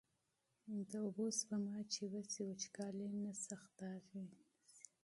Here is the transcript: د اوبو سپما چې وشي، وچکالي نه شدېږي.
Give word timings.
د 0.89 0.91
اوبو 1.05 1.25
سپما 1.39 1.77
چې 1.93 2.01
وشي، 2.11 2.41
وچکالي 2.45 3.07
نه 3.23 3.31
شدېږي. 3.43 4.41